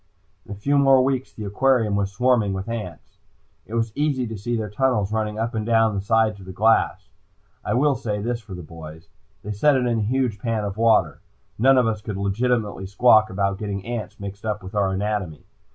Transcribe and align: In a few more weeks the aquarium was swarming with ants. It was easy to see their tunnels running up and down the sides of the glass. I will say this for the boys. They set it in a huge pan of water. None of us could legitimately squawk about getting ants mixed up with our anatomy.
In 0.47 0.51
a 0.51 0.55
few 0.55 0.79
more 0.79 1.03
weeks 1.03 1.31
the 1.31 1.43
aquarium 1.45 1.95
was 1.95 2.11
swarming 2.11 2.53
with 2.53 2.67
ants. 2.67 3.19
It 3.67 3.75
was 3.75 3.91
easy 3.93 4.25
to 4.25 4.35
see 4.35 4.55
their 4.57 4.67
tunnels 4.71 5.11
running 5.13 5.37
up 5.37 5.53
and 5.53 5.63
down 5.63 5.93
the 5.93 6.01
sides 6.01 6.39
of 6.39 6.47
the 6.47 6.51
glass. 6.51 7.09
I 7.63 7.75
will 7.75 7.93
say 7.93 8.19
this 8.19 8.41
for 8.41 8.55
the 8.55 8.63
boys. 8.63 9.09
They 9.43 9.51
set 9.51 9.75
it 9.75 9.85
in 9.85 9.99
a 9.99 10.01
huge 10.01 10.39
pan 10.39 10.63
of 10.63 10.75
water. 10.75 11.21
None 11.59 11.77
of 11.77 11.85
us 11.85 12.01
could 12.01 12.17
legitimately 12.17 12.87
squawk 12.87 13.29
about 13.29 13.59
getting 13.59 13.85
ants 13.85 14.19
mixed 14.19 14.43
up 14.43 14.63
with 14.63 14.73
our 14.73 14.89
anatomy. 14.89 15.45